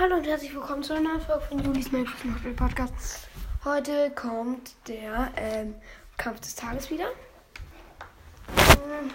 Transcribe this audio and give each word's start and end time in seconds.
Hallo 0.00 0.16
und 0.16 0.24
herzlich 0.26 0.54
willkommen 0.54 0.82
zu 0.82 0.94
einer 0.94 1.10
neuen 1.10 1.20
Folge 1.20 1.44
von 1.44 1.62
Julis 1.62 1.92
Minecraft 1.92 2.24
Macht 2.24 2.56
Podcast. 2.56 3.28
Heute 3.66 4.10
kommt 4.12 4.74
der 4.88 5.30
ähm, 5.36 5.74
Kampf 6.16 6.40
des 6.40 6.54
Tages 6.54 6.90
wieder. 6.90 7.10
Ähm, 8.56 9.10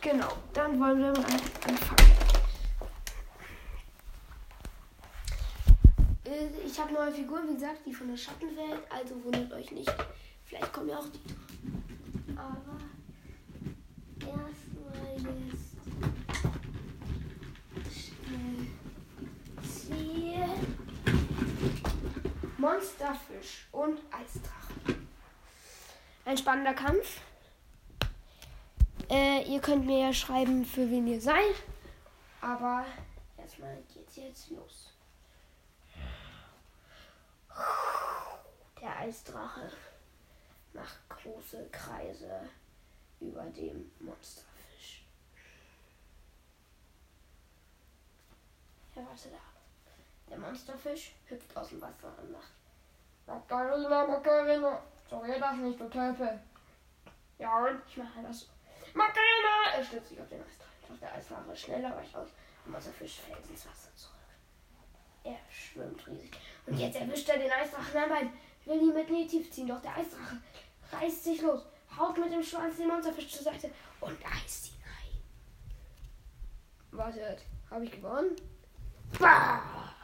genau, 0.00 0.26
dann 0.52 0.80
wollen 0.80 0.98
wir 0.98 1.12
mal 1.12 1.24
anfangen. 1.68 2.12
Äh, 6.24 6.66
ich 6.66 6.80
habe 6.80 6.92
neue 6.92 7.12
Figuren, 7.12 7.48
wie 7.48 7.54
gesagt, 7.54 7.86
die 7.86 7.94
von 7.94 8.08
der 8.08 8.16
Schattenwelt, 8.16 8.82
also 8.90 9.14
wundert 9.22 9.52
euch 9.52 9.70
nicht. 9.70 9.94
Vielleicht 10.46 10.72
kommen 10.72 10.88
ja 10.88 10.98
auch 10.98 11.06
die. 11.06 11.20
Aber 12.36 12.76
erstmal 14.18 15.14
jetzt 15.14 15.76
schnell 17.94 18.66
ziehe 19.86 20.48
Monsterfisch 22.66 23.68
und 23.70 24.00
Eisdrache. 24.12 24.96
Ein 26.24 26.36
spannender 26.36 26.74
Kampf. 26.74 27.20
Äh, 29.08 29.44
ihr 29.44 29.60
könnt 29.60 29.86
mir 29.86 30.08
ja 30.08 30.12
schreiben, 30.12 30.64
für 30.64 30.90
wen 30.90 31.06
ihr 31.06 31.20
seid. 31.20 31.54
Aber 32.40 32.84
erstmal 33.36 33.80
geht's 33.94 34.16
jetzt 34.16 34.50
los. 34.50 34.92
Der 38.80 38.98
Eisdrache 38.98 39.70
macht 40.72 41.08
große 41.08 41.68
Kreise 41.70 42.48
über 43.20 43.44
dem 43.44 43.92
Monsterfisch. 44.00 45.04
Ja, 48.96 49.06
warte 49.06 49.28
da. 49.28 49.55
Der 50.28 50.38
Monsterfisch 50.38 51.14
hüpft 51.26 51.56
aus 51.56 51.68
dem 51.68 51.80
Wasser 51.80 52.12
und 52.20 52.32
macht. 52.32 52.50
Macarena, 53.26 54.06
Macarena. 54.06 54.82
So 55.08 55.20
geht 55.20 55.40
das 55.40 55.56
nicht, 55.56 55.80
du 55.80 55.88
Tölpel. 55.88 56.40
Ja, 57.38 57.64
und 57.64 57.80
ich 57.86 57.96
mache 57.96 58.22
das 58.22 58.40
so. 58.40 58.46
Macarena! 58.94 59.76
Er 59.76 59.84
stürzt 59.84 60.08
sich 60.08 60.20
auf 60.20 60.28
den 60.28 60.40
Eisdrache. 60.40 60.70
Doch 60.88 60.98
der 60.98 61.14
Eisdrache 61.14 61.56
schneller 61.56 61.96
weicht 61.96 62.16
aus. 62.16 62.28
Der 62.64 62.72
Monsterfisch 62.72 63.20
fällt 63.20 63.50
ins 63.50 63.66
Wasser 63.66 63.94
zurück. 63.94 64.14
Er 65.24 65.38
schwimmt 65.50 66.06
riesig. 66.06 66.36
Und 66.66 66.78
jetzt 66.78 66.96
erwischt 66.96 67.28
er 67.28 67.38
den 67.38 67.50
Eisdrachen 67.50 68.02
am 68.02 68.08
Bein. 68.08 68.32
Will 68.64 68.80
ihn 68.80 68.94
mit 68.94 69.08
in 69.08 69.16
die 69.16 69.26
Tiefe 69.26 69.50
ziehen, 69.50 69.68
doch 69.68 69.80
der 69.80 69.96
Eisdrache 69.96 70.38
reißt 70.92 71.24
sich 71.24 71.42
los, 71.42 71.62
haut 71.96 72.18
mit 72.18 72.32
dem 72.32 72.42
Schwanz 72.42 72.76
den 72.76 72.88
Monsterfisch 72.88 73.30
zur 73.30 73.42
Seite 73.42 73.70
und 74.00 74.16
reißt 74.24 74.68
ihn 74.68 74.82
ein. 74.84 76.98
Wartet, 76.98 77.44
habe 77.70 77.84
ich 77.84 77.92
gewonnen? 77.92 78.36
Bah! 79.18 79.94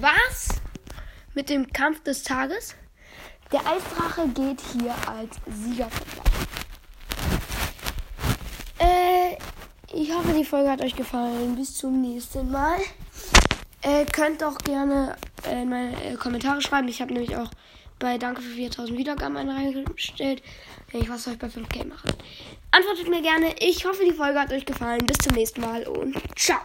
War's 0.00 0.48
mit 1.34 1.50
dem 1.50 1.72
Kampf 1.72 2.02
des 2.02 2.22
Tages. 2.22 2.74
Der 3.52 3.60
Eisdrache 3.60 4.28
geht 4.28 4.60
hier 4.72 4.94
als 5.06 5.36
Sieger. 5.46 5.88
Äh, 8.78 9.36
ich 9.92 10.12
hoffe, 10.12 10.32
die 10.32 10.44
Folge 10.44 10.70
hat 10.70 10.82
euch 10.82 10.96
gefallen. 10.96 11.56
Bis 11.56 11.74
zum 11.76 12.00
nächsten 12.00 12.50
Mal. 12.50 12.78
Äh, 13.82 14.04
könnt 14.06 14.42
auch 14.42 14.58
gerne 14.58 15.16
äh, 15.44 15.64
meine 15.64 15.94
äh, 16.04 16.14
Kommentare 16.14 16.60
schreiben. 16.60 16.88
Ich 16.88 17.00
habe 17.00 17.12
nämlich 17.12 17.36
auch 17.36 17.50
bei 17.98 18.18
Danke 18.18 18.42
für 18.42 18.54
4000 18.54 18.98
Wiedergaben 18.98 19.36
eine 19.36 19.54
reingestellt, 19.54 20.42
ich 20.92 21.08
was 21.08 21.26
euch 21.28 21.38
bei 21.38 21.46
5K 21.46 21.86
mache. 21.86 22.08
Antwortet 22.70 23.08
mir 23.08 23.22
gerne. 23.22 23.54
Ich 23.60 23.84
hoffe, 23.86 24.04
die 24.04 24.12
Folge 24.12 24.40
hat 24.40 24.52
euch 24.52 24.66
gefallen. 24.66 25.06
Bis 25.06 25.18
zum 25.18 25.34
nächsten 25.34 25.60
Mal 25.60 25.86
und 25.86 26.16
ciao. 26.36 26.60